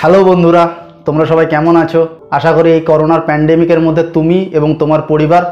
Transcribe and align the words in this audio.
Hello 0.00 0.20
বন্ধুরা, 0.30 0.62
তোমরা 1.06 1.24
সবাই 1.30 1.46
কেমন 1.54 1.74
আছো? 1.82 2.00
আশা 2.36 2.50
করি 2.56 2.68
এই 2.76 2.82
করোনার 2.90 3.22
প্যান্ডেমিকের 3.28 3.80
মধ্যে 3.86 4.04
তুমি 4.16 4.38
এবং 4.58 4.70
তোমার 4.80 5.00
পরিবার 5.10 5.42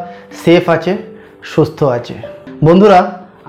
সেফ 0.43 0.65
আছে, 0.77 0.93
সুস্থ 1.53 1.79
আছে। 1.97 2.15
বন্ধুরা, 2.67 2.99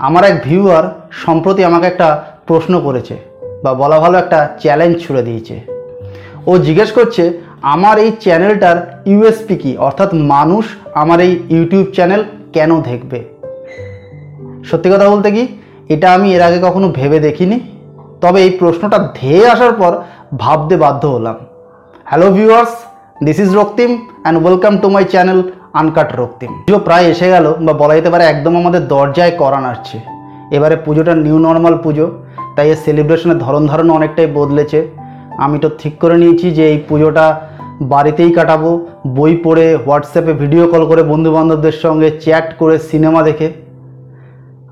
আমার 0.07 0.23
এক 0.29 0.35
ভিউয়ার 0.47 0.85
সম্প্রতি 1.23 1.61
আমাকে 1.69 1.85
একটা 1.91 2.07
প্রশ্ন 2.49 2.73
করেছে 2.85 3.15
বা 3.63 3.71
বলা 3.81 3.97
ভালো 4.03 4.15
একটা 4.23 4.39
চ্যালেঞ্জ 4.61 4.93
ছুড়ে 5.03 5.21
দিয়েছে। 5.27 5.55
ও 6.49 6.51
জিজ্ঞেস 6.65 6.89
করছে, 6.97 7.23
আমার 7.73 7.95
এই 8.03 8.09
চ্যানেলটার 8.23 8.77
ইউএসপি 9.11 9.55
কি? 9.63 9.71
অর্থাৎ 9.87 10.09
মানুষ 10.33 10.65
আমার 11.01 11.19
এই 11.25 11.31
ইউটিউব 11.55 11.85
চ্যানেল 11.95 12.21
কেন 12.55 12.71
দেখবে? 12.89 13.19
সত্যি 14.69 14.87
কথা 14.93 15.07
বলতে 15.13 15.29
কি, 15.35 15.43
এটা 15.93 16.07
আমি 16.15 16.27
এর 16.35 16.43
আগে 16.47 16.59
কখনো 16.67 16.87
ভেবে 16.99 17.19
দেখিনি। 17.27 17.59
তবে 18.23 18.39
এই 18.45 18.51
প্রশ্নটা 18.61 18.97
ধেয়ে 19.19 19.45
আসার 19.53 19.73
পর 19.81 19.91
ভাবতে 20.43 20.75
বাধ্য 20.83 21.03
হলাম। 21.15 21.37
Hello 22.09 22.27
viewers 22.37 22.73
this 23.25 23.37
is 23.43 23.49
Raktim 23.59 23.89
and 24.23 24.37
welcome 24.43 24.73
to 24.81 24.87
my 24.95 25.03
channel 25.13 25.39
uncut 25.79 26.09
Raktim 26.21 26.51
Pujo 26.65 26.79
প্রায় 26.87 27.05
এসে 27.13 27.27
গেল 27.33 27.45
বা 27.65 27.73
বলা 27.81 27.93
যেতে 27.97 28.09
পারে 28.13 28.23
একদম 28.25 28.53
আমাদের 28.61 28.81
দরজায় 28.93 29.33
করান 29.41 29.63
আসছে। 29.73 29.97
এবারে 30.55 30.75
পুজোটা 30.85 31.13
নিউ 31.25 31.37
নর্মাল 31.47 31.75
পুজো, 31.83 32.05
তাই 32.55 32.67
এর 32.71 32.79
সেলিব্রেশনের 32.85 33.39
ধরন 33.45 33.63
ধারণ 33.71 33.89
অনেকটাই 33.89 34.27
বদলেছে। 34.39 34.79
আমি 35.45 35.57
তো 35.63 35.67
ঠিক 35.79 35.93
করে 36.01 36.15
নিয়েছি 36.21 36.47
যে 36.57 36.63
এই 36.71 36.77
পুজোটা 36.89 37.25
বাড়িতেই 37.93 38.31
কাটাবো, 38.37 38.71
বই 39.17 39.33
পড়ে 39.45 39.65
হোয়াটসঅ্যাপে 39.83 40.33
ভিডিও 40.33 40.63
কল 40.71 40.83
করে 40.85 41.01
বন্ধু 41.11 41.29
বান্ধবদের 41.35 41.75
সঙ্গে 41.83 42.09
চ্যাট 42.23 42.47
করে 42.59 42.75
সিনেমা 42.89 43.21
দেখে। 43.29 43.47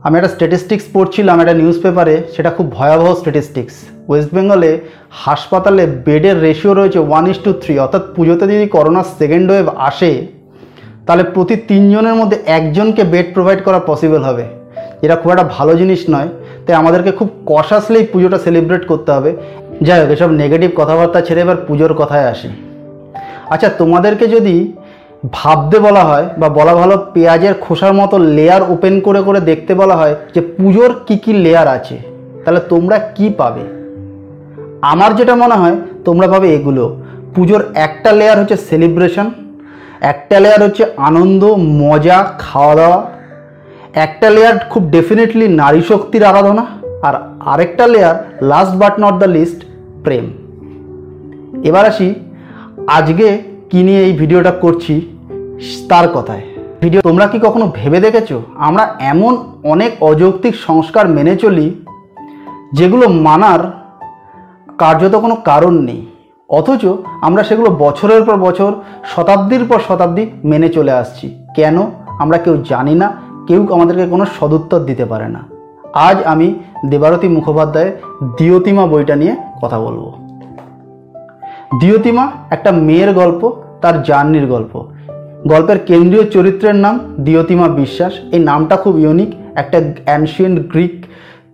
আমি 0.05 0.15
একটা 0.17 0.31
স্ট্যাটিস্টিক্স 0.35 0.85
পড়ছিলাম 0.93 1.39
একটা 1.39 1.53
নিউজ 1.53 1.77
পেপারে 1.83 2.15
সেটা 2.35 2.49
খুব 2.49 2.65
ভয়াবহ 2.71 3.09
স্ট্যাটিস্টিক্স 3.15 3.75
ওয়েস্ট 4.09 4.29
বেঙ্গলে 4.33 4.71
হাসপাতালে 5.25 5.83
বেডের 6.05 6.37
রেশিও 6.41 6.73
রয়েছে 6.73 6.99
ওয়ান 6.99 7.25
ইস 7.31 7.37
টু 7.43 7.51
থ্রি 7.53 7.73
অর্থাৎ 7.79 8.03
পুজোতে 8.15 8.45
যদি 8.47 8.67
করোনার 8.67 9.07
সেকেন্ড 9.19 9.51
ওয়েভ 9.51 9.67
আসে, 9.89 10.11
তাহলে 11.05 11.23
প্রতি 11.23 11.55
তিনজনের 11.55 12.13
মধ্যে 12.13 12.37
একজনকে 12.57 13.03
বেড 13.03 13.27
প্রোভাইড 13.33 13.59
করা 13.63 13.79
পসিবল 13.79 14.21
হবে। 14.23 14.45
এটা 15.01 15.15
খুব 15.15 15.29
একটা 15.31 15.43
ভালো 15.43 15.73
জিনিস 15.77 16.01
নয়। 16.09 16.29
তাই 16.65 16.75
আমাদেরকে 16.75 17.11
খুব 17.11 17.29
কশাসলি 17.45 17.99
পুজোটা 18.13 18.37
সেলিব্রেট 18.37 18.83
করতে 18.87 19.11
হবে। 19.11 19.31
যাই 19.81 19.97
হোক, 20.01 20.09
এসব 20.09 20.29
নেগেটিভ 20.41 20.69
কথাবার্তা 20.75 21.19
ছেড়ে 21.21 21.41
এবার 21.41 21.57
পুজোর 21.67 21.93
কথায় 21.93 22.25
আসি। 22.33 22.49
আচ্ছা 23.53 23.69
তোমাদেরকে 23.81 24.25
যদি 24.27 24.55
ভাবতে 25.31 25.79
বলা 25.79 26.03
হয় 26.03 26.29
বা 26.37 26.49
বলা 26.49 26.75
ভালো 26.75 26.97
পেঁয়াজের 27.13 27.53
খোসার 27.53 27.93
মতো 27.93 28.17
লেয়ার 28.17 28.63
ওপেন 28.69 28.99
করে 28.99 29.21
করে 29.21 29.39
দেখতে 29.39 29.75
বলা 29.75 29.95
হয় 29.95 30.15
যে 30.35 30.41
পুজোর 30.41 30.93
কি 31.07 31.17
কি 31.17 31.33
লেয়ার 31.33 31.67
আছে। 31.67 31.99
তাহলে 32.43 32.59
তোমরা 32.59 32.99
কি 32.99 33.29
পাবে? 33.29 33.63
আমার 34.81 35.15
যেটা 35.15 35.35
মনে 35.35 35.55
হয়, 35.55 35.75
তোমরা 36.05 36.27
পাবে 36.27 36.55
এগুলো। 36.55 37.01
পুজোর 37.35 37.61
একটা 37.73 38.11
লেয়ার 38.11 38.39
হচ্ছে 38.39 38.57
সেলিব্রেশন 38.57 39.29
একটা 40.01 40.39
লেয়ার 40.39 40.63
হচ্ছে 40.63 40.85
আনন্দ, 40.97 41.45
মজা 41.55 42.33
খাওয়া 42.39 42.75
দাওয়া 42.75 43.11
একটা 43.93 44.29
লেয়ার 44.29 44.59
খুব 44.69 44.89
ডেফিনেটলি 44.89 45.47
নারী 45.47 45.81
শক্তির 45.81 46.23
আরাধনা 46.23 46.65
আর 47.01 47.15
আরেকটা 47.39 47.87
layer 47.87 48.15
last 48.41 48.75
but 48.75 48.99
not 48.99 49.13
the 49.13 49.27
least 49.27 49.63
প্রেম। 50.03 50.25
এবার 51.63 51.85
আসি, 51.85 52.15
আজকে 52.87 53.41
কি 53.69 53.83
নিয়ে 53.83 54.03
এই 54.03 54.13
ভিডিওটা 54.13 54.51
করছি? 54.51 55.14
তার 55.89 56.07
কথায়। 56.07 56.41
ভিডিও 56.81 57.01
তোমরা 57.01 57.27
কি 57.27 57.39
কখনো 57.39 57.71
ভেবে 57.75 57.99
দেখেছ? 57.99 58.33
আমরা 58.55 58.95
এমন 58.99 59.37
অনেক 59.63 60.03
অযৌক্তিক 60.03 60.55
সংস্কার 60.55 61.09
মেনে 61.09 61.35
চলি, 61.35 61.85
যেগুলো 62.73 63.09
মানার 63.09 63.59
কার্যত 64.77 65.15
কোনো 65.15 65.35
কারণ 65.35 65.73
নেই। 65.73 66.05
অথচ 66.49 66.85
আমরা 67.21 67.43
সেগুলো 67.43 67.69
বছরের 67.69 68.23
পর 68.23 68.37
বছর, 68.37 68.73
শতাব্দীর 69.15 69.65
পর 69.69 69.79
শতাব্দী 69.87 70.25
মেনে 70.43 70.69
চলে 70.69 70.91
আসছি। 70.91 71.37
কেন? 71.55 71.91
আমরা 72.19 72.37
কেউ 72.37 72.57
জানি 72.69 72.95
না, 72.95 73.13
কেউ 73.47 73.67
আমাদেরকে 73.73 74.07
কোনো 74.07 74.25
সদুত্তর 74.39 74.79
দিতে 74.79 75.05
পারে 75.05 75.27
না। 75.27 75.39
আজ 75.93 76.23
আমি 76.23 76.59
দেবারতী 76.85 77.27
মুখোপাধ্যায়ের 77.27 77.91
দিয়তিমা 78.37 78.85
বইটা 78.85 79.15
নিয়ে 79.15 79.35
কথা 79.61 79.79
বলব। 79.79 80.13
দিয়তিমা 81.81 82.31
একটা 82.49 82.71
মেয়ের 82.71 83.13
গল্প, 83.13 83.51
তার 83.81 84.03
জার্নির 84.03 84.47
গল্প। 84.47 84.94
গল্পের 85.47 85.79
কেন্দ্রীয় 85.79 86.23
চরিত্রের 86.29 86.75
নাম 86.75 87.15
দিয়তিমা 87.19 87.67
বিশ্বাস। 87.67 88.13
এই 88.31 88.39
নামটা 88.39 88.75
খুব 88.77 88.99
ইউনিক 88.99 89.35
একটা 89.55 89.81
অ্যানশিয়েন্ট 90.05 90.71
গ্রিক 90.71 91.05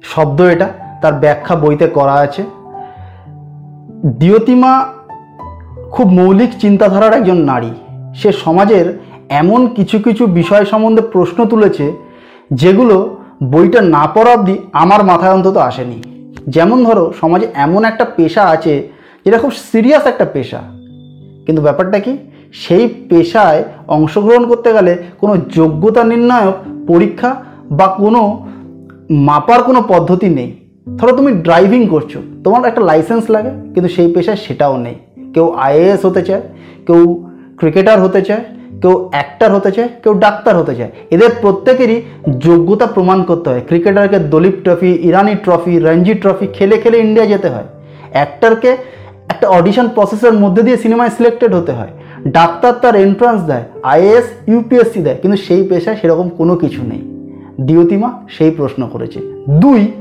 শব্দ 0.03 0.41
এটা, 0.41 0.67
তার 1.01 1.13
ব্যাখ্যা 1.13 1.55
বইতে 1.55 1.87
করা 1.87 2.13
আছে। 2.13 2.43
দিয়তিমা 4.19 4.85
খুব 5.91 6.07
মৌলিক 6.07 6.49
চিন্তাধারার 6.59 7.13
একজন 7.13 7.37
নারী। 7.37 7.69
সে 8.15 8.31
সমাজের 8.31 8.99
এমন 9.29 9.67
কিছু 9.67 9.99
কিছু 9.99 10.25
বিষয় 10.25 10.65
সম্বন্ধে 10.65 11.01
প্রশ্ন 11.01 11.45
তুলেছে, 11.45 11.91
যেগুলো 12.53 13.17
বইটা 13.43 13.81
না 13.81 14.07
পড়া 14.07 14.33
অবধি 14.33 14.57
আমার 14.73 15.03
মাথায় 15.03 15.33
অন্তত 15.33 15.57
আসেনি। 15.57 16.03
যেমন 16.47 16.83
ধরো, 16.83 17.13
সমাজে 17.21 17.47
এমন 17.53 17.85
একটা 17.85 18.05
পেশা 18.05 18.43
আছে, 18.43 18.87
যেটা 19.25 19.37
খুব 19.37 19.51
সিরিয়াস 19.51 20.05
একটা 20.05 20.25
পেশা। 20.25 20.61
কিন্তু 21.45 21.61
ব্যাপারটা 21.61 21.99
কি? 21.99 22.17
সেই 22.53 22.87
পেশায় 23.09 23.63
অংশগ্রহণ 23.87 24.45
করতে 24.47 24.73
গেলে 24.73 24.97
কোনো 25.19 25.37
যোগ্যতা 25.37 26.03
নির্ণায়ক 26.03 26.55
পরীক্ষা 26.87 27.43
বা 27.71 27.87
কোনো 27.87 28.45
মাপার 29.11 29.63
কোনো 29.63 29.81
পদ্ধতি 29.87 30.29
নেই। 30.29 30.51
ধরো 30.97 31.11
তুমি 31.17 31.31
ড্রাইভিং 31.31 31.87
করছ, 31.87 32.17
তোমার 32.43 32.65
একটা 32.65 32.81
লাইসেন্স 32.81 33.29
লাগে, 33.29 33.49
কিন্তু 33.73 33.89
সেই 33.89 34.13
পেশায় 34.13 34.37
সেটাও 34.37 34.77
নেই। 34.77 34.95
কেউ 35.33 35.53
আইএএস 35.57 36.05
হতে 36.05 36.21
চায়, 36.21 36.41
কেউ 36.87 37.25
ক্রিকেটার 37.57 38.01
হতে 38.01 38.21
চায়, 38.21 38.43
কেউ 38.81 39.09
অ্যাক্টার 39.11 39.55
হতে 39.55 39.71
চায়, 39.71 39.89
কেউ 40.03 40.13
ডাক্তার 40.13 40.57
হতে 40.57 40.75
চায়। 40.75 40.91
এদের 41.11 41.29
প্রত্যেকেরই 41.41 42.01
যোগ্যতা 42.37 42.85
প্রমাণ 42.85 43.23
করতে 43.23 43.49
হয়। 43.49 43.61
ক্রিকেটারকে 43.67 44.19
Duleep 44.19 44.53
trophy 44.63 44.99
Irani 45.01 45.35
trophy 45.35 45.79
Ranji 45.79 46.13
trophy 46.13 46.47
খেলে 46.47 46.77
খেলে 46.77 46.97
ইন্ডিয়া 46.97 47.25
যেতে 47.25 47.49
হয়। 47.49 47.67
অ্যাক্টারকে 48.11 48.77
একটা 49.29 49.47
অডিশন 49.49 49.87
প্রসেসের 49.87 50.33
মধ্যে 50.33 50.63
দিয়ে 50.63 50.77
সিনেমায় 50.77 51.09
সিলেক্টেড 51.09 51.53
হতে 51.55 51.71
হয়। 51.71 51.89
ডাক্তার 52.27 52.73
তার 52.73 52.95
এন্ট্রান্স 52.95 53.41
দেয় 53.41 53.63
আইএএস 53.83 54.25
ইউপিএসসি 54.47 55.01
দেয়, 55.01 55.15
কিন্তু 55.21 55.37
সেই 55.37 55.63
পেশায় 55.67 55.97
সেরকম 56.01 56.29
কোনো 56.29 56.55
কিছু 56.55 56.81
নেই। 56.83 57.01
দিয়তিমা 57.65 58.25
সেই 58.29 58.51
প্রশ্ন 58.51 58.87
করেছে। 58.87 59.19
দুই, 59.49 59.91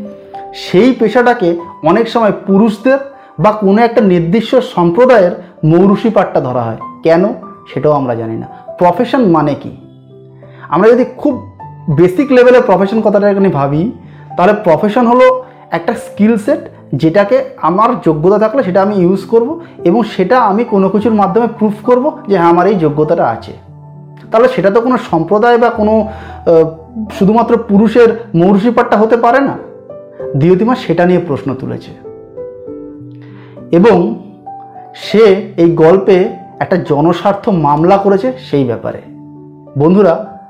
সেই 0.54 0.92
পেশাটাকে 0.92 1.56
অনেক 1.82 2.08
সময় 2.08 2.32
পুরুষদের 2.47 2.98
বা 3.38 3.53
কোনো 3.53 3.82
একটা 3.82 4.00
নির্দিষ্ট 4.00 4.54
সম্প্রদায়ের 4.56 5.31
মৌরুষি 5.64 6.10
পাট্টা 6.10 6.41
ধরা 6.41 6.62
হয়। 6.62 6.78
কেন? 7.03 7.32
সেটাও 7.75 7.92
আমরা 7.92 8.14
জানি 8.14 8.37
না। 8.37 8.47
প্রফেশন 8.78 9.31
মানে 9.31 9.54
কি? 9.54 9.76
আমরা 10.69 10.88
যদি 10.88 11.04
খুব 11.16 11.56
বেসিক 11.91 12.32
লেভেলের 12.32 12.62
প্রফেশন 12.62 13.00
কথাটা 13.00 13.31
এখানে 13.31 13.48
ভাবি, 13.48 13.92
তাহলে 14.37 14.52
প্রফেশন 14.52 15.06
হলো 15.06 15.44
একটা 15.70 15.94
স্কিল 15.94 16.37
সেট 16.37 16.58
যেটাকে 16.93 17.45
আমার 17.56 18.01
যোগ্যতা 18.01 18.39
থাকলে 18.39 18.62
সেটা 18.62 18.83
আমি 18.83 18.95
ইউজ 18.95 19.25
করব 19.25 19.61
এবং 19.84 20.03
সেটা 20.03 20.41
আমি 20.41 20.65
কোনো 20.65 20.89
কিছুর 20.89 21.15
মাধ্যমে 21.15 21.47
প্রুফ 21.59 21.73
করব 21.84 22.19
যে 22.28 22.37
হ্যাঁ 22.39 22.51
আমার 22.51 22.67
এই 22.67 22.75
যোগ্যতাটা 22.75 23.27
আছে। 23.27 23.53
তাহলে 24.33 24.49
সেটা 24.49 24.71
তো 24.71 24.81
কোনো 24.81 24.99
সম্প্রদায় 25.11 25.59
বা 25.59 25.71
কোনো 25.71 26.09
শুধুমাত্র 27.19 27.59
পুরুষের 27.69 28.25
মৌরুষিপাটটা 28.34 28.97
হতে 28.97 29.17
পারে 29.17 29.41
না। 29.41 29.59
দিয়তিমা 30.37 30.75
সেটা 30.75 31.06
নিয়ে 31.06 31.21
প্রশ্ন 31.27 31.55
তুলেছে। 31.55 31.91
এবং 33.77 34.23
সে 34.95 35.53
এই 35.56 35.73
গল্পে 35.73 36.29
একটা 36.59 36.77
জনস্বার্থ 36.77 37.49
মামলা 37.49 37.97
করেছে 37.97 38.33
সেই 38.50 38.65
ব্যাপারে। 38.65 39.03
বন্ধুরা, 39.79 40.41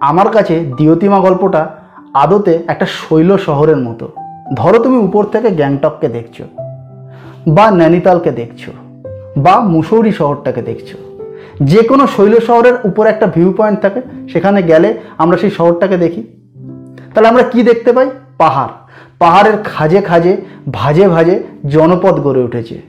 আমার 0.00 0.28
কাছে 0.28 0.64
দিয়তিমা 0.76 1.20
গল্পটা 1.20 1.70
আদতে 2.14 2.58
একটা 2.66 2.86
শৈল 2.86 3.36
শহরের 3.36 3.76
মতো। 3.76 4.08
ধরো 4.56 4.78
তুমি 4.78 4.98
উপর 4.98 5.24
থেকে 5.24 5.50
গ্যাংটককে 5.50 6.08
দেখছ, 6.08 6.42
বা 7.48 7.70
নৈনিতালকে 7.70 8.30
দেখছ, 8.30 8.68
বা 9.38 9.60
মুসৌরি 9.60 10.12
শহরটাকে 10.12 10.62
দেখছ। 10.62 10.92
যে 11.62 11.82
কোনো 11.82 12.06
শৈল 12.06 12.40
শহরের 12.40 12.74
উপর 12.84 13.06
একটা 13.06 13.26
ভিউ 13.26 13.54
পয়েন্ট 13.56 13.80
থাকে, 13.80 14.00
সেখানে 14.28 14.62
গেলে 14.62 14.94
আমরা 15.18 15.36
সেই 15.36 15.50
শহরটাকে 15.50 15.96
দেখি। 15.96 16.22
তাহলে 17.14 17.28
আমরা 17.28 17.42
কি 17.42 17.62
দেখতে 17.62 17.92
পাই? 17.92 18.10
পাহাড়। 18.38 18.68
পাহাড়ের 19.18 19.52
খাজে 19.64 20.00
খাজে, 20.00 20.36
ভাজে 20.72 21.08
ভাজে 21.08 21.42
জনপদ 21.66 22.20
গড়ে 22.20 22.42
উঠেছে। 22.42 22.82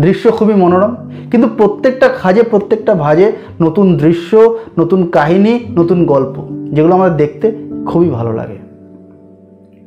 দৃশ্য 0.00 0.32
খুবই 0.32 0.54
মনোরম, 0.54 0.96
কিন্তু 1.30 1.48
প্রত্যেকটা 1.48 2.08
খাজে, 2.08 2.42
প্রত্যেকটা 2.42 2.94
ভাজে 2.94 3.32
নতুন 3.60 3.96
দৃশ্য, 3.96 4.58
নতুন 4.78 5.06
কাহিনী, 5.06 5.60
নতুন 5.76 6.06
গল্প, 6.06 6.66
যেগুলো 6.72 6.94
আমাদের 6.94 7.16
দেখতে 7.16 7.52
খুবই 7.86 8.10
ভালো 8.10 8.32
লাগে। 8.32 8.65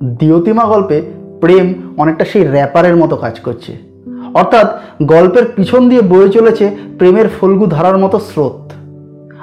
দিয়তিমা 0.03 0.65
গল্পে 0.65 1.01
প্রেম 1.41 1.73
অনেকটা 1.97 2.25
সেই 2.25 2.43
র্যাপারের 2.43 2.95
মতো 2.95 3.15
কাজ 3.15 3.39
করছে। 3.39 3.77
অর্থাৎ 4.33 4.67
গল্পের 5.03 5.43
পিছন 5.55 5.89
দিয়ে 5.89 6.01
বয়ে 6.01 6.29
চলেছে 6.29 6.71
প্রেমের 6.97 7.25
ফল্গু 7.41 7.65
ধারার 7.65 7.97
মতো 7.97 8.19
স্রোত। 8.19 8.71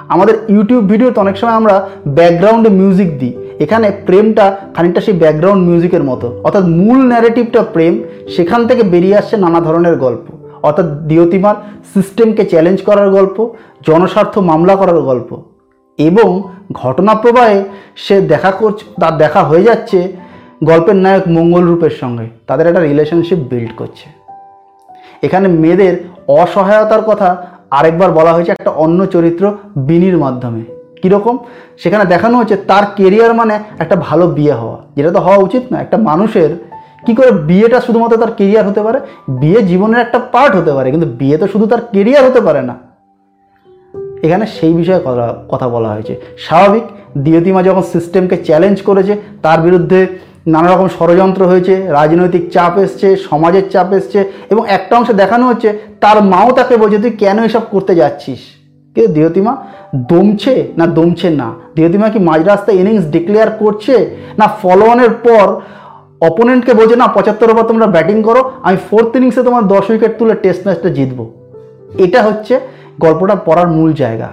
আমাদের 0.07 0.35
ইউটিউব 0.49 0.89
ভিডিওতে 0.89 1.19
অনেক 1.19 1.37
সময় 1.37 1.53
আমরা 1.53 1.89
ব্যাকগ্রাউন্ডে 2.07 2.69
মিউজিক 2.69 3.19
দিই। 3.19 3.33
এখানে 3.59 3.91
প্রেমটা 4.05 4.57
খানিকটা 4.75 5.01
সেই 5.01 5.13
ব্যাকগ্রাউন্ড 5.13 5.69
মিউজিকের 5.69 6.03
মতো। 6.03 6.41
অর্থাৎ 6.43 6.63
মূল 6.63 6.97
ন্যারেটিভটা 6.97 7.63
প্রেম, 7.63 8.03
সেখান 8.35 8.67
থেকে 8.67 8.83
বেরিয়ে 8.83 9.17
আসছে 9.17 9.37
নানা 9.37 9.61
ধরনের 9.61 9.95
গল্প। 9.95 10.31
অর্থাৎ 10.63 11.03
দিয়তিমার 11.03 11.55
সিস্টেমকে 11.93 12.45
চ্যালেঞ্জ 12.45 12.81
করার 12.81 13.09
গল্প, 13.09 13.49
জনস্বার্থ 13.87 14.37
মামলা 14.37 14.75
করার 14.75 15.01
গল্প। 15.01 15.41
এবং 15.97 16.43
ঘটনা 16.71 17.15
প্রবাহে 17.15 17.63
সে 17.95 18.21
দেখা 18.21 18.51
করছে, 18.51 18.85
তার 19.01 19.17
দেখা 19.17 19.43
হয়ে 19.43 19.63
যাচ্ছে 19.63 20.26
গল্পের 20.61 20.97
নায়ক 21.05 21.25
মঙ্গল 21.27 21.63
রূপের 21.71 21.93
সঙ্গে 22.01 22.25
তাদের 22.47 22.65
একটা 22.67 22.81
রিলেশনশিপ 22.81 23.39
বিল্ড 23.49 23.71
করছে। 23.77 24.05
এখানে 25.25 25.47
মেয়েদের 25.61 25.93
অসহায়তার 26.41 27.03
কথা 27.09 27.29
আরেকবার 27.77 28.09
বলা 28.11 28.31
হয়েছে 28.33 28.51
একটা 28.51 28.71
অন্য 28.83 28.99
চরিত্র 29.05 29.43
বিনির 29.87 30.17
মাধ্যমে। 30.17 30.61
কীরকম? 31.01 31.35
সেখানে 31.81 32.03
দেখানো 32.05 32.35
হচ্ছে 32.37 32.55
তার 32.69 32.83
কেরিয়ার 32.97 33.33
মানে 33.33 33.55
একটা 33.79 33.95
ভালো 34.07 34.25
বিয়ে 34.37 34.55
হওয়া। 34.61 34.77
যেটা 34.95 35.11
তো 35.11 35.19
হওয়া 35.19 35.39
উচিত 35.47 35.63
না 35.71 35.77
একটা 35.81 35.97
মানুষের 36.09 36.49
কি 37.05 37.13
করে 37.15 37.31
বিয়েটা 37.49 37.79
শুধুমাত্র 37.81 38.17
তার 38.17 38.31
কেরিয়ার 38.39 38.67
হতে 38.69 38.81
পারে? 38.85 38.99
বিয়ে 39.41 39.59
জীবনের 39.61 39.99
একটা 40.05 40.19
পার্ট 40.33 40.53
হতে 40.55 40.71
পারে, 40.77 40.87
কিন্তু 40.91 41.07
বিয়ে 41.19 41.37
তো 41.37 41.45
শুধু 41.47 41.65
তার 41.71 41.81
কেরিয়ার 41.93 42.23
হতে 42.27 42.41
পারে 42.41 42.61
না। 42.69 42.75
এখানে 44.25 44.45
সেই 44.57 44.73
বিষয়ে 44.73 45.01
কথা 45.51 45.67
বলা 45.75 45.89
হয়েছে। 45.93 46.13
স্বাভাবিক 46.45 46.85
দিয়তিমা 47.25 47.61
যখন 47.63 47.83
সিস্টেমকে 47.93 48.35
চ্যালেঞ্জ 48.47 48.77
করেছে, 48.81 49.13
তার 49.41 49.59
বিরুদ্ধে 49.61 49.99
নানা 50.47 50.73
রকম 50.73 50.87
ষড়যন্ত্র 50.99 51.45
হয়েছে, 51.45 51.87
রাজনৈতিক 51.87 52.51
চাপ 52.51 52.77
এসছে, 52.77 53.15
সমাজের 53.15 53.69
চাপ 53.69 53.93
এসছে, 53.93 54.31
এবং 54.49 54.69
একটা 54.69 54.97
অংশে 54.97 55.13
দেখানো 55.13 55.47
হচ্ছে, 55.47 55.77
তার 56.01 56.23
মাও 56.23 56.51
তাকে 56.51 56.77
বলছে, 56.77 56.97
তুই 56.97 57.11
কেন 57.11 57.43
এসব 57.43 57.61
করতে 57.71 57.95
যাচ্ছিস? 57.95 58.39
কিন্তু 58.95 59.13
দিয়তিমা 59.13 59.57
দমছে 59.95 60.67
না 60.77 60.87
দমছে 60.87 61.29
না? 61.29 61.53
দিয়তিমা 61.75 62.09
কি 62.09 62.19
মাঝ 62.19 62.43
রাস্তায় 62.43 62.77
ইনিংস 62.77 63.05
ডিক্লেয়ার 63.05 63.51
করছে? 63.51 64.15
না 64.37 64.47
ফলো 64.47 64.85
অনের 64.85 65.09
পর 65.09 65.61
অপোনেন্টকে 66.21 66.73
বলছে, 66.73 66.95
না, 66.95 67.07
পঁচাত্তর 67.07 67.49
ওভার 67.49 67.67
তোমরা 67.67 67.87
ব্যাটিং 67.87 68.23
করো, 68.23 68.51
আমি 68.63 68.77
ফোর্থ 68.89 69.15
ইনিংসে 69.15 69.43
তোমার 69.43 69.67
দশ 69.67 69.89
উইকেট 69.89 70.19
তুলে 70.19 70.35
টেস্ট 70.35 70.61
ম্যাচটা 70.63 70.89
জিতবো। 70.89 71.31
এটা 71.97 72.23
হচ্ছে 72.23 72.59
গল্পটা 72.99 73.35
পড়ার 73.35 73.67
মূল 73.67 73.93
জায়গা। 73.93 74.29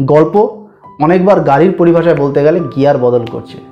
গল্প 0.00 0.58
অনেকবার 1.00 1.40
গাড়ির 1.40 1.72
পরিভাষায় 1.72 2.16
বলতে 2.16 2.42
গেলে 2.42 2.60
গিয়ার 2.60 2.98
বদল 2.98 3.26
করছে। 3.32 3.71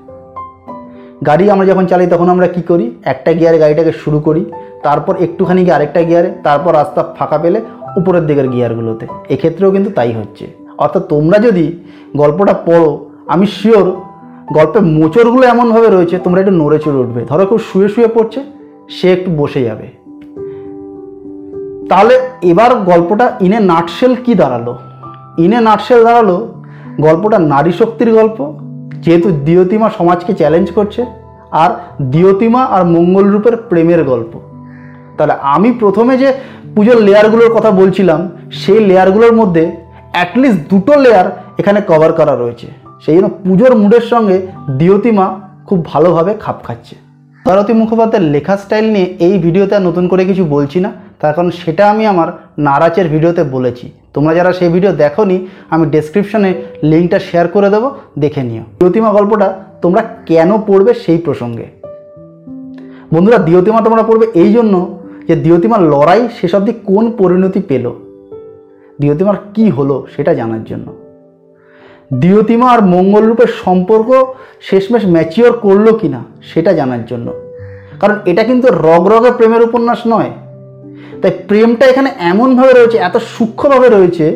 গাড়ি 1.26 1.50
আমরা 1.50 1.67
যখন 1.67 1.87
চালাই 1.87 2.06
তখন 2.06 2.28
আমরা 2.28 2.46
কি 2.46 2.62
করি? 2.62 2.90
একটা 3.05 3.32
গিয়ারে 3.32 3.58
গাড়িটাকে 3.58 3.93
শুরু 3.93 4.19
করি, 4.19 4.44
তারপর 4.82 5.17
একটুখানি 5.17 5.62
গিয়ে 5.62 5.75
আরেকটা 5.75 6.02
গিয়ারে, 6.02 6.34
তারপর 6.44 6.75
রাস্তা 6.75 7.14
ফাঁকা 7.19 7.38
পেলে 7.38 7.61
উপরের 7.96 8.26
দিকের 8.26 8.49
গিয়ারগুলোতে। 8.49 9.06
এক্ষেত্রেও 9.28 9.70
কিন্তু 9.70 9.90
তাই 9.90 10.12
হচ্ছে। 10.12 10.46
অর্থাৎ 10.78 11.02
তোমরা 11.02 11.38
যদি 11.38 11.78
গল্পটা 12.17 12.52
পড়ো, 12.52 13.11
আমি 13.26 13.46
শিওর 13.46 13.93
গল্পের 14.52 14.82
মোচড়গুলো 14.82 15.46
এমনভাবে 15.46 15.88
রয়েছে, 15.90 16.19
তোমরা 16.19 16.40
একটু 16.40 16.52
নড়ে 16.52 16.78
চড়ে 16.78 16.96
উঠবে। 16.96 17.25
ধরো 17.25 17.46
কেউ 17.46 17.58
শুয়ে 17.58 17.88
শুয়ে 17.88 18.08
পড়ছে, 18.08 18.40
সে 18.88 19.12
একটু 19.12 19.31
বসে 19.37 19.62
যাবে। 19.62 20.00
তাহলে 21.88 22.20
এবার 22.43 22.75
গল্পটা 22.75 23.37
ইনে 23.40 23.61
নাটশেল 23.61 24.14
কি 24.14 24.34
দাঁড়াল? 24.34 24.75
ইনে 25.38 25.61
নাটশেল 25.61 26.05
দাঁড়াল 26.05 26.46
গল্পটা 27.00 27.38
নারী 27.38 27.72
শক্তির 27.72 28.14
গল্প 28.14 28.59
যেহেতু 29.05 29.29
দিয়তিমা 29.47 29.88
সমাজকে 29.99 30.32
চ্যালেঞ্জ 30.35 30.69
করছে, 30.79 31.02
আর 31.62 31.70
দিয়তিমা 32.14 32.62
আর 32.75 32.82
মঙ্গল 32.94 33.25
রূপের 33.35 33.55
প্রেমের 33.69 34.02
গল্প। 34.05 34.32
তাহলে 35.17 35.35
আমি 35.55 35.69
প্রথমে 35.82 36.14
যে 36.23 36.29
পুজোর 36.75 36.99
লেয়ারগুলোর 37.06 37.55
কথা 37.56 37.70
বলছিলাম, 37.70 38.20
সেই 38.61 38.81
লেয়ারগুলোর 38.88 39.35
মধ্যে 39.41 39.64
অ্যাটলিস্ট 40.14 40.61
দুটো 40.70 40.93
লেয়ার 41.05 41.26
এখানে 41.61 41.81
কভার 41.91 42.12
করা 42.12 42.35
রয়েছে। 42.37 42.67
সেই 43.05 43.14
জন্য 43.17 43.29
পুজোর 43.44 43.73
মুডের 43.82 44.05
সঙ্গে 44.12 44.37
দিয়তিমা 44.81 45.26
খুব 45.67 45.79
ভালোভাবে 45.85 46.32
খাপ 46.44 46.58
খাচ্ছে। 46.67 46.94
ভারতী 47.46 47.73
মুখোপাধ্যায়ের 47.73 48.26
লেখা 48.35 48.55
স্টাইল 48.56 48.87
নিয়ে 48.94 49.06
এই 49.26 49.35
ভিডিওতে 49.44 49.75
আর 49.76 49.82
নতুন 49.82 50.05
করে 50.08 50.23
কিছু 50.25 50.44
বলছি 50.44 50.79
না। 50.85 50.91
তার 51.20 51.34
কারণ 51.34 51.50
সেটা 51.50 51.90
আমি 51.90 52.06
আমার 52.06 52.28
নারাচের 52.58 53.08
ভিডিওতে 53.08 53.43
বলেছি। 53.43 53.90
তোমরা 54.14 54.34
যারা 54.34 54.52
সেই 54.52 54.69
ভিডিও 54.69 54.93
দেখোনি, 54.93 55.46
আমি 55.70 55.87
ডেসক্রিপশনে 55.87 56.55
লিঙ্কটা 56.82 57.19
শেয়ার 57.19 57.49
করে 57.49 57.70
দেবো, 57.70 57.90
দেখে 58.19 58.43
নিও। 58.43 58.62
দিয়তিমা 58.62 59.12
গল্পটা 59.12 59.64
তোমরা 59.82 60.05
কেন 60.26 60.58
পড়বে 60.58 60.94
সেই 60.94 61.19
প্রসঙ্গে? 61.19 61.67
বন্ধুরা 63.14 63.38
দিয়তিমা 63.38 63.81
তোমরা 63.81 64.02
পড়বে 64.02 64.26
এই 64.34 64.52
জন্য 64.52 64.99
যে 65.28 65.37
দিয়তিমার 65.37 65.82
লড়াই 65.82 66.28
শেষ 66.40 66.55
অবধি 66.55 66.72
কোন 66.72 67.12
পরিণতি 67.19 67.61
পেল? 67.61 67.93
দিয়তিমার 69.00 69.34
কি 69.55 69.70
হলো 69.70 70.06
সেটা 70.17 70.34
জানার 70.34 70.64
জন্য। 70.64 70.94
দিয়তিমা 72.14 72.72
আর 72.72 72.84
মঙ্গলরূপের 72.84 73.46
সম্পর্ক 73.64 74.34
শেষমেশ 74.61 75.06
ম্যাচিওর 75.06 75.52
করল 75.52 75.93
কি 75.93 76.08
না 76.08 76.25
সেটা 76.43 76.72
জানার 76.72 77.06
জন্য। 77.06 77.32
কারণ 78.00 78.14
এটা 78.25 78.44
কিন্তু 78.44 78.69
রগরগে 78.69 79.31
প্রেমের 79.31 79.62
উপন্যাস 79.62 79.99
নয়। 80.06 80.31
তাই 81.22 81.32
প্রেমটা 81.49 81.84
এখানে 81.87 82.11
এমনভাবে 82.32 82.72
রয়েছে, 82.72 82.96
এত 83.08 83.17
সূক্ষ্মভাবে 83.34 83.88
রয়েছে, 83.88 84.26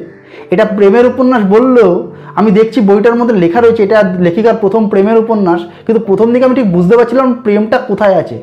এটা 0.52 0.64
প্রেমের 0.76 1.06
উপন্যাস 1.12 1.42
বললেও 1.54 1.92
আমি 2.38 2.50
দেখছি 2.58 2.78
বইটার 2.80 3.18
মধ্যে 3.20 3.34
লেখা 3.42 3.60
রয়েছে, 3.60 3.82
এটা 3.86 3.98
লেখিকার 4.26 4.60
প্রথম 4.62 4.82
প্রেমের 4.92 5.18
উপন্যাস, 5.24 5.60
কিন্তু 5.86 6.00
প্রথম 6.08 6.26
দিকে 6.32 6.46
আমি 6.48 6.56
ঠিক 6.58 6.68
বুঝতে 6.76 6.94
পারছিলাম 6.98 7.26
প্রেমটা 7.44 7.78
কোথায় 7.90 8.16
আছে। 8.22 8.36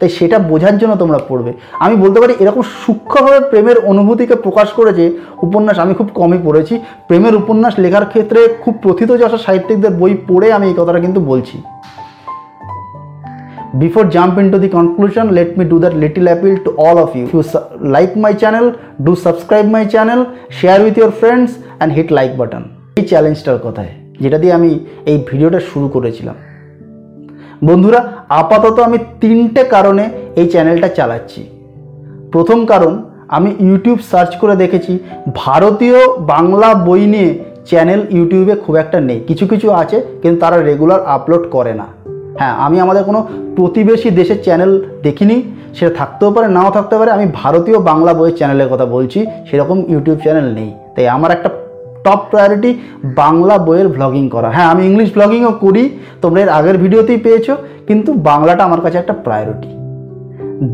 তাই 0.00 0.10
সেটা 0.18 0.36
বোঝার 0.50 0.76
জন্য 0.80 0.92
তোমরা 1.02 1.18
পড়বে। 1.28 1.52
আমি 1.84 1.94
বলতে 2.02 2.18
পারি 2.22 2.32
এরকম 2.42 2.62
সূক্ষ্মভাবে 2.82 3.40
প্রেমের 3.50 3.78
অনুভূতিকে 3.90 4.34
প্রকাশ 4.46 4.68
করেছে 4.78 5.04
উপন্যাস 5.46 5.76
আমি 5.84 5.92
খুব 5.98 6.08
কমই 6.18 6.40
পড়েছি, 6.46 6.74
প্রেমের 7.08 7.34
উপন্যাস 7.40 7.74
লেখার 7.84 8.06
ক্ষেত্রে 8.12 8.40
খুব 8.62 8.74
প্রথিতযশা 8.84 9.38
সাহিত্যিকদের 9.46 9.92
বই 10.00 10.12
পড়ে 10.28 10.48
আমি 10.56 10.66
এই 10.70 10.76
কথাটা 10.78 11.00
কিন্তু 11.04 11.20
বলছি। 11.20 11.56
Before 13.74 14.04
jump 14.06 14.38
into 14.38 14.58
the 14.58 14.68
conclusion 14.68 15.34
let 15.34 15.58
me 15.58 15.64
do 15.64 15.78
that 15.78 15.94
little 15.94 16.28
appeal 16.28 16.56
to 16.58 16.70
all 16.72 16.96
of 16.96 17.14
you 17.14 17.24
if 17.26 17.32
you 17.34 17.42
like 17.80 18.16
my 18.16 18.32
channel 18.32 18.74
do 19.02 19.14
subscribe 19.16 19.66
my 19.68 19.84
channel 19.86 20.20
share 20.50 20.82
with 20.82 20.96
your 20.96 21.12
friends 21.12 21.58
and 21.80 21.92
hit 21.92 22.10
like 22.10 22.34
button 22.36 22.64
এই 22.96 23.04
চ্যালেঞ্জটার 23.10 23.58
কথায় 23.66 23.92
যেটা 24.20 24.38
দিয়ে 24.38 24.54
আমি 24.54 24.70
এই 25.06 25.18
ভিডিওটা 25.28 25.60
শুরু 25.70 25.86
করেছিলাম 25.88 26.36
বন্ধুরা 27.62 28.00
আপাতত 28.40 28.76
আমি 28.78 28.98
তিনটে 29.20 29.62
কারণে 29.64 30.04
এই 30.40 30.46
চ্যানেলটা 30.46 30.88
চালাচ্ছি 30.88 31.42
প্রথম 32.32 32.58
কারণ 32.66 32.92
আমি 33.28 33.50
ইউটিউব 33.66 33.98
সার্চ 34.10 34.32
করে 34.42 34.54
দেখেছি 34.56 34.92
ভারতীয় 35.42 35.98
বাংলা 36.32 36.68
বই 36.86 37.02
নিয়ে 37.06 37.30
চ্যানেল 37.66 38.00
ইউটিউবে 38.16 38.54
খুব 38.54 38.74
একটা 38.76 38.98
নেই 39.00 39.20
কিছু 39.20 39.44
কিছু 39.46 39.68
আছে 39.72 39.96
কিন্তু 40.22 40.38
তারা 40.40 40.56
রেগুলার 40.60 41.00
আপলোড 41.06 41.44
করে 41.50 41.72
না 41.74 41.86
হ্যাঁ 42.38 42.54
আমি 42.56 42.80
আমাদের 42.80 43.04
কোনো 43.04 43.28
প্রতিবেশী 43.56 44.10
দেশের 44.10 44.42
চ্যানেল 44.42 44.84
দেখিনি, 45.02 45.42
সেটা 45.74 45.94
থাকতেও 45.94 46.30
পারে, 46.32 46.48
নাও 46.48 46.70
থাকতে 46.70 46.98
পারে, 46.98 47.10
আমি 47.10 47.26
ভারতীয় 47.34 47.78
বাংলা 47.78 48.14
বইয়ের 48.14 48.36
চ্যানেলের 48.36 48.68
কথা 48.68 48.86
বলছি, 48.86 49.26
সেরকম 49.50 49.84
ইউটিউব 49.88 50.18
চ্যানেল 50.18 50.54
নেই। 50.54 50.70
তাই 50.96 51.08
আমার 51.08 51.30
একটা 51.30 51.48
টপ 52.04 52.20
প্রায়োরিটি 52.30 52.78
বাংলা 53.04 53.58
বইয়ের 53.58 53.88
ভ্লগিং 53.88 54.28
করা। 54.28 54.50
হ্যাঁ 54.50 54.66
আমি 54.66 54.86
ইংলিশ 54.86 55.12
ভ্লগিংও 55.12 55.52
করি, 55.52 55.88
তোমরা 56.22 56.40
এর 56.40 56.48
আগের 56.48 56.78
ভিডিওতেই 56.78 57.16
পেয়েছ, 57.16 57.50
কিন্তু 57.86 58.12
বাংলাটা 58.12 58.64
আমার 58.64 58.80
কাছে 58.80 58.98
একটা 58.98 59.12
প্রায়োরিটি 59.12 59.68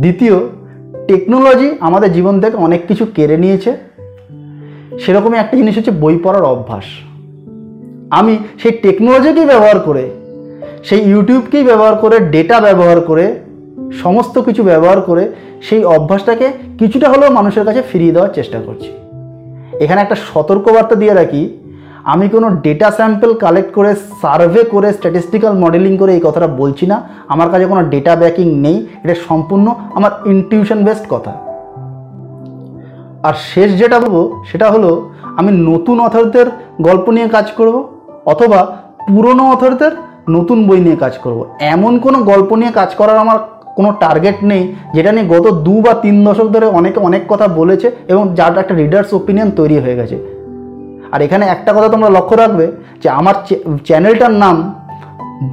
দ্বিতীয় 0.00 0.37
টেকনোলজি 1.09 1.68
আমাদের 1.80 2.12
জীবন 2.12 2.40
থেকে 2.40 2.56
অনেক 2.56 2.87
কিছু 2.87 3.06
কেড়ে 3.14 3.37
নিয়েছে। 3.37 3.76
সেরকমই 4.99 5.38
একটা 5.38 5.56
জিনিস 5.56 5.76
হচ্ছে 5.76 5.90
বই 5.90 6.18
পড়ার 6.23 6.44
অভ্যাস। 6.44 6.85
আমি 8.11 8.38
সেই 8.59 8.73
টেকনোলজিকেই 8.73 9.47
ব্যবহার 9.47 9.78
করে 9.78 10.24
সেই 10.88 11.00
ইউটিউবকেই 11.11 11.64
ব্যবহার 11.64 11.95
করে 11.97 12.17
ডেটা 12.35 12.57
ব্যবহার 12.61 12.99
করে, 13.00 13.26
সমস্ত 14.03 14.35
কিছু 14.38 14.62
ব্যবহার 14.71 15.00
করে 15.00 15.25
সেই 15.69 15.83
অভ্যাসটাকে 15.97 16.47
কিছুটা 16.79 17.07
হলেও 17.09 17.31
মানুষের 17.38 17.64
কাছে 17.64 17.81
ফিরিয়ে 17.91 18.14
দেওয়ার 18.17 18.35
চেষ্টা 18.35 18.59
করছি। 18.67 18.91
এখানে 19.85 20.00
একটা 20.03 20.17
সতর্কবার্তা 20.29 20.95
দিয়ে 20.95 21.14
রাখি, 21.14 21.43
আমি 22.12 22.26
কোনো 22.29 22.47
ডেটা 22.64 22.88
স্যাম্পল 22.91 23.31
কালেক্ট 23.45 23.71
করে 23.75 23.91
সার্ভে 24.23 24.62
করে 24.64 24.88
স্ট্যাটিস্টিক্যাল 24.93 25.53
মডেলিং 25.64 25.93
করে 25.97 26.12
এই 26.14 26.23
কথাটা 26.25 26.49
বলছি 26.61 26.85
না। 26.93 26.97
আমার 27.29 27.49
কাছে 27.53 27.67
কোনো 27.67 27.83
ডেটা 27.93 28.12
ব্যাকিং 28.17 28.47
নেই, 28.64 28.76
এটা 29.05 29.14
সম্পূর্ণ 29.29 29.67
আমার 29.95 30.12
ইনটিউশন 30.33 30.79
বেসড 30.87 31.07
কথা। 31.14 31.33
আর 33.26 33.35
শেষ 33.53 33.69
যেটা 33.81 33.99
বলব, 34.05 34.17
সেটা 34.50 34.67
হলো 34.71 34.91
আমি 35.38 35.50
নতুন 35.71 35.97
অথরদের 36.07 36.47
গল্প 36.88 37.07
নিয়ে 37.11 37.29
কাজ 37.29 37.47
করব, 37.59 37.76
অথবা 38.33 38.61
পুরনো 39.09 39.45
অথরদের 39.55 39.93
নতুন 40.28 40.59
বই 40.69 40.81
নিয়ে 40.81 40.99
কাজ 41.04 41.14
করব। 41.25 41.38
এমন 41.75 41.93
কোনো 42.04 42.19
গল্প 42.31 42.50
নিয়ে 42.61 42.73
কাজ 42.81 42.90
করার 42.95 43.19
আমার 43.25 43.38
কোনো 43.76 43.90
টার্গেট 44.02 44.38
নেই, 44.50 44.62
যেটা 44.95 45.11
নিয়ে 45.12 45.26
গত 45.35 45.47
দু 45.66 45.75
বা 45.85 45.93
তিন 46.04 46.16
দশক 46.26 46.49
ধরে 46.54 46.66
অনেকে 46.66 46.99
অনেক 47.00 47.23
কথা 47.28 47.47
বলেছে 47.49 47.87
এবং 48.09 48.35
যার 48.35 48.59
একটা 48.59 48.75
রিডার্স 48.75 49.09
ওপিনিয়ন 49.14 49.50
তৈরি 49.50 49.76
হয়ে 49.85 49.99
গেছে। 50.00 50.16
আর 51.12 51.21
এখানে 51.26 51.45
একটা 51.47 51.71
কথা 51.73 51.88
তোমরা 51.88 52.11
লক্ষ্য 52.16 52.35
রাখবে, 52.37 52.66
যে 53.02 53.09
আমার 53.09 53.35
চ্যানেলটার 53.88 54.35
নাম 54.45 54.57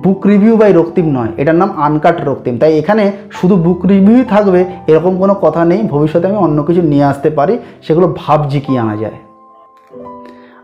বুক 0.04 0.22
রিভিউ 0.28 0.54
বাই 0.58 0.72
রক্তিম 0.74 1.08
নয়, 1.18 1.32
এটার 1.38 1.56
নাম 1.56 1.70
আনকাট 1.78 2.18
রক্তিম। 2.30 2.58
তাই 2.58 2.72
এখানে 2.80 3.12
শুধু 3.32 3.56
বুক 3.56 3.86
রিভিউই 3.86 4.24
থাকবে, 4.24 4.66
এরকম 4.88 5.18
কোনো 5.18 5.34
কথা 5.34 5.66
নেই, 5.66 5.82
ভবিষ্যতে 5.94 6.28
আমি 6.28 6.38
অন্য 6.38 6.64
কিছু 6.64 6.82
নিয়ে 6.82 7.04
আসতে 7.04 7.30
পারি, 7.30 7.58
সেগুলো 7.86 8.08
ভাবজি 8.22 8.60
কি 8.60 8.78
আনা 8.78 8.96
যায়। 8.96 9.18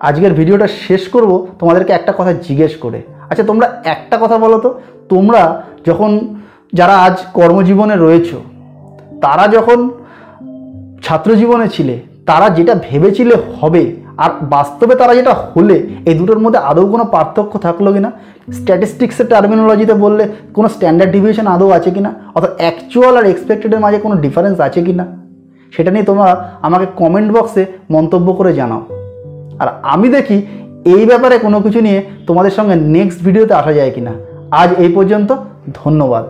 আজকের 0.02 0.34
ভিডিওটা 0.34 0.68
শেষ 0.68 1.10
করব, 1.10 1.32
তোমাদেরকে 1.60 1.94
একটা 1.94 2.12
কথা 2.18 2.34
জিজ্ঞেস 2.34 2.76
করে। 2.76 3.02
আচ্ছা 3.29 3.43
তোমরা 3.43 3.81
একটা 3.86 4.17
কথা 4.22 4.38
বলো 4.38 4.60
তো। 4.60 4.79
তোমরা 5.10 5.63
যখন, 5.86 6.36
যারা 6.74 6.96
আজ 6.98 7.17
কর্মজীবনে 7.34 7.96
রয়েছো, 7.96 8.41
তারা 9.22 9.48
যখন 9.48 9.89
ছাত্র 11.03 11.36
জীবনে 11.36 11.69
ছিলে, 11.69 12.00
তারা 12.25 12.50
যেটা 12.50 12.75
ভেবেছিলে 12.89 13.36
হবে, 13.62 13.96
আর 14.17 14.29
বাস্তবে 14.41 14.96
তারা 14.96 15.15
যেটা 15.15 15.34
হলে, 15.34 15.88
এই 16.05 16.13
দুটোর 16.13 16.39
মধ্যে 16.39 16.60
আদৌ 16.60 16.88
কোনো 16.88 17.05
পার্থক্য 17.05 17.60
থাকল 17.60 17.93
কিনা? 17.93 18.12
স্ট্যাটিস্টিক্সের 18.53 19.27
টার্মিনোলজিতে 19.27 19.93
বললে 19.93 20.27
কোনো 20.53 20.69
স্ট্যান্ডার্ড 20.69 21.12
ডিভিয়েশন 21.12 21.48
আদৌ 21.48 21.69
আছে 21.69 21.91
কিনা? 21.91 22.13
অর্থাৎ 22.36 22.57
অ্যাকচুয়াল 22.57 23.17
আর 23.17 23.25
এক্সপেক্টেডের 23.25 23.79
মাঝে 23.79 23.98
কোনো 24.00 24.15
ডিফারেন্স 24.15 24.60
আছে 24.60 24.81
কিনা? 24.84 25.05
সেটা 25.72 25.91
নিয়ে 25.91 26.05
তোমরা 26.05 26.51
আমাকে 26.62 26.86
কমেন্ট 26.96 27.31
বক্সে 27.31 27.65
মন্তব্য 27.91 28.34
করে 28.34 28.53
জানাও। 28.53 28.86
আর 29.60 29.67
আমি 29.84 30.10
দেখি 30.10 30.41
এই 30.94 31.03
ব্যাপারে 31.06 31.36
কোনো 31.46 31.58
কিছু 31.62 31.79
নিয়ে 31.82 32.00
তোমাদের 32.27 32.53
সঙ্গে 32.58 32.75
নেক্সট 32.96 33.20
ভিডিওতে 33.25 33.53
আসা 33.53 33.74
যায় 33.79 33.91
কিনা। 33.96 34.13
আজ 34.62 34.70
এই 34.84 34.91
পর্যন্ত, 34.98 35.29
ধন্যবাদ। 35.74 36.25